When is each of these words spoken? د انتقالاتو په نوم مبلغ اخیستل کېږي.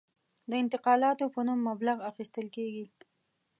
د 0.49 0.51
انتقالاتو 0.63 1.25
په 1.35 1.39
نوم 1.47 1.59
مبلغ 1.69 1.97
اخیستل 2.09 2.47
کېږي. 2.55 2.85